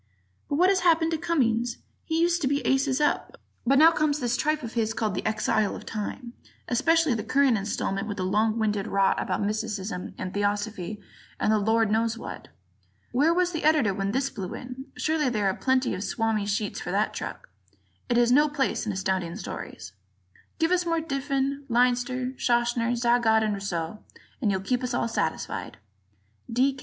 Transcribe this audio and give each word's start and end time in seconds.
But 0.49 0.55
what 0.55 0.69
has 0.69 0.79
happened 0.79 1.11
to 1.11 1.17
Cummings? 1.19 1.77
He 2.05 2.19
used 2.19 2.41
to 2.41 2.47
be 2.47 2.65
aces 2.65 2.99
up, 2.99 3.37
but 3.67 3.77
now 3.77 3.91
comes 3.91 4.19
this 4.19 4.35
tripe 4.35 4.63
of 4.63 4.73
his 4.73 4.95
called 4.95 5.13
"The 5.13 5.23
Exile 5.27 5.75
of 5.75 5.85
Time"; 5.85 6.33
especially 6.67 7.13
the 7.13 7.23
current 7.23 7.55
installment 7.55 8.07
with 8.07 8.17
its 8.17 8.25
long 8.25 8.57
winded 8.57 8.87
rot 8.87 9.21
about 9.21 9.43
mysticism 9.43 10.15
and 10.17 10.33
theosophy 10.33 10.99
and 11.39 11.51
the 11.51 11.59
Lord 11.59 11.91
knows 11.91 12.17
what. 12.17 12.47
Where 13.11 13.31
was 13.31 13.51
the 13.51 13.63
Editor 13.63 13.93
when 13.93 14.11
this 14.11 14.31
blew 14.31 14.55
in? 14.55 14.85
Surely 14.97 15.29
there 15.29 15.45
are 15.47 15.53
plenty 15.53 15.93
of 15.93 16.03
Swami 16.03 16.47
sheets 16.47 16.81
for 16.81 16.89
that 16.89 17.13
truck; 17.13 17.47
it 18.09 18.17
has 18.17 18.31
no 18.31 18.49
place 18.49 18.87
in 18.87 18.91
Astounding 18.91 19.35
Stories. 19.35 19.93
Give 20.57 20.71
us 20.71 20.83
more 20.83 20.97
of 20.97 21.07
Diffin, 21.07 21.65
Leinster, 21.69 22.33
Schachner, 22.39 22.93
Zagat 22.97 23.43
and 23.43 23.53
Rousseau, 23.53 23.99
and 24.41 24.49
you'll 24.49 24.61
keep 24.61 24.83
us 24.83 24.95
all 24.95 25.07
satisfied. 25.07 25.77
D. 26.51 26.75